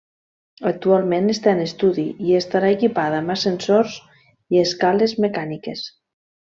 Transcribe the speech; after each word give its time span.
Actualment 0.69 1.29
està 1.33 1.51
en 1.57 1.61
estudi, 1.65 2.07
i 2.31 2.39
estarà 2.39 2.73
equipada 2.79 3.21
amb 3.23 3.37
ascensors 3.37 4.01
i 4.57 4.65
escales 4.67 5.19
mecàniques. 5.29 5.89